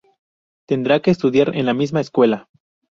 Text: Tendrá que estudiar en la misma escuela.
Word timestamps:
Tendrá 0.65 0.99
que 0.99 1.11
estudiar 1.11 1.55
en 1.55 1.67
la 1.67 1.75
misma 1.75 2.01
escuela. 2.01 2.49